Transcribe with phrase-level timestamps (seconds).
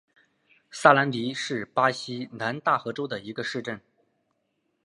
[0.71, 3.79] 萨兰迪是巴西南大河州的一个市镇。